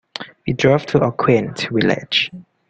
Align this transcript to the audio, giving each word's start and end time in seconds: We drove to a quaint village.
We 0.47 0.53
drove 0.53 0.87
to 0.87 1.03
a 1.03 1.11
quaint 1.11 1.67
village. 1.69 2.31